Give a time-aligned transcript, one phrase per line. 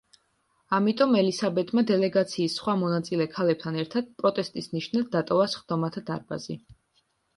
[0.75, 6.57] ამიტომ ელისაბედმა დელეგაციის სხვა მონაწილე ქალებთან ერთად პროტესტის ნიშნად დატოვა სხდომათა დარბაზი.